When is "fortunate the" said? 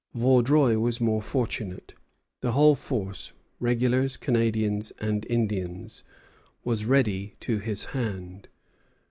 1.21-2.53